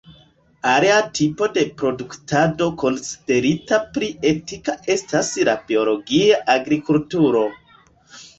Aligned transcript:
Alia 0.69 0.93
tipo 1.17 1.49
de 1.57 1.65
produktado 1.81 2.69
konsiderita 2.83 3.79
pli 3.99 4.09
etika 4.31 4.75
estas 4.95 5.31
la 5.51 5.55
biologia 5.69 6.41
agrikulturo. 6.57 7.45